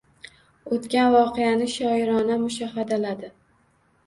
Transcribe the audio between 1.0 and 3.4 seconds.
voqeani shoirona mushohadaladi.